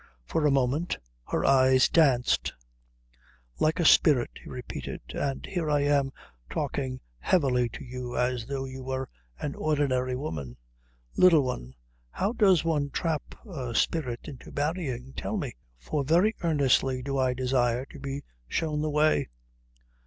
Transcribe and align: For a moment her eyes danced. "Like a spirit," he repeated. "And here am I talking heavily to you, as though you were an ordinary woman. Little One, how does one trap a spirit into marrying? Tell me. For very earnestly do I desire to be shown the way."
For 0.25 0.47
a 0.47 0.51
moment 0.51 0.97
her 1.27 1.45
eyes 1.45 1.87
danced. 1.87 2.53
"Like 3.59 3.79
a 3.79 3.85
spirit," 3.85 4.31
he 4.43 4.49
repeated. 4.49 5.01
"And 5.09 5.45
here 5.45 5.69
am 5.69 6.07
I 6.07 6.11
talking 6.51 7.01
heavily 7.19 7.69
to 7.69 7.83
you, 7.85 8.17
as 8.17 8.47
though 8.47 8.65
you 8.65 8.81
were 8.83 9.09
an 9.37 9.53
ordinary 9.53 10.15
woman. 10.15 10.57
Little 11.17 11.43
One, 11.43 11.75
how 12.09 12.31
does 12.33 12.63
one 12.65 12.89
trap 12.89 13.35
a 13.47 13.75
spirit 13.75 14.21
into 14.23 14.51
marrying? 14.51 15.13
Tell 15.15 15.37
me. 15.37 15.53
For 15.77 16.03
very 16.03 16.35
earnestly 16.41 17.03
do 17.03 17.19
I 17.19 17.35
desire 17.35 17.85
to 17.91 17.99
be 17.99 18.23
shown 18.47 18.81
the 18.81 18.89
way." 18.89 19.29